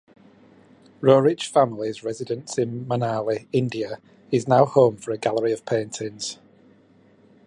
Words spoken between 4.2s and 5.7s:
is now home for a gallery of